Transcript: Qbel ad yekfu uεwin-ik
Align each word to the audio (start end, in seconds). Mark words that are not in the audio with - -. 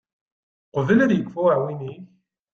Qbel 0.73 0.99
ad 1.01 1.11
yekfu 1.13 1.41
uεwin-ik 1.45 2.03